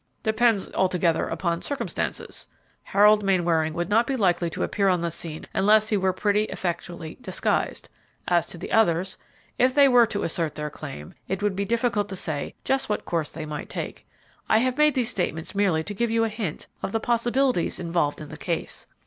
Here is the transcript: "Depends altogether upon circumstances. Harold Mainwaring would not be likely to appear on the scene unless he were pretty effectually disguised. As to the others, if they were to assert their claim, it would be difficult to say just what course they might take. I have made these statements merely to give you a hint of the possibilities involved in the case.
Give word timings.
"Depends 0.23 0.73
altogether 0.73 1.27
upon 1.27 1.61
circumstances. 1.61 2.47
Harold 2.81 3.21
Mainwaring 3.23 3.75
would 3.75 3.87
not 3.91 4.07
be 4.07 4.15
likely 4.15 4.49
to 4.49 4.63
appear 4.63 4.87
on 4.87 5.01
the 5.01 5.11
scene 5.11 5.45
unless 5.53 5.89
he 5.89 5.95
were 5.95 6.11
pretty 6.11 6.45
effectually 6.45 7.19
disguised. 7.21 7.87
As 8.27 8.47
to 8.47 8.57
the 8.57 8.71
others, 8.71 9.19
if 9.59 9.75
they 9.75 9.87
were 9.87 10.07
to 10.07 10.23
assert 10.23 10.55
their 10.55 10.71
claim, 10.71 11.13
it 11.27 11.43
would 11.43 11.55
be 11.55 11.65
difficult 11.65 12.09
to 12.09 12.15
say 12.15 12.55
just 12.63 12.89
what 12.89 13.05
course 13.05 13.29
they 13.29 13.45
might 13.45 13.69
take. 13.69 14.07
I 14.49 14.57
have 14.57 14.75
made 14.79 14.95
these 14.95 15.09
statements 15.09 15.53
merely 15.53 15.83
to 15.83 15.93
give 15.93 16.09
you 16.09 16.23
a 16.23 16.29
hint 16.29 16.65
of 16.81 16.93
the 16.93 16.99
possibilities 16.99 17.79
involved 17.79 18.19
in 18.19 18.29
the 18.29 18.37
case. 18.37 18.87